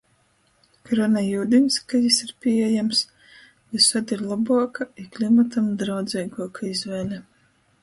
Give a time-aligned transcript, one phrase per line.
[0.87, 3.03] Krana iudiņs, ka jis ir pīejams,
[3.75, 7.25] vysod ir lobuoka i klimatam draudzeiguoka izvēle.